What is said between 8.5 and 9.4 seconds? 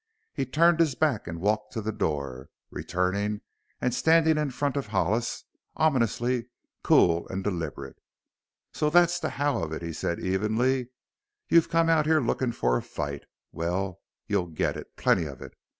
"So that's the